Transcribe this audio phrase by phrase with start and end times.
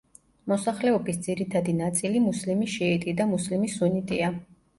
[0.51, 4.33] მოსახლეობის ძირითადი ნაწილი მუსლიმი შიიტი და მუსლიმი სუნიტია.